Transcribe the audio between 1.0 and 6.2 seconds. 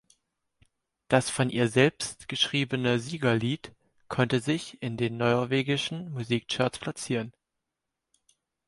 Das von ihr selbst geschriebene Siegerlied konnte sich in den norwegischen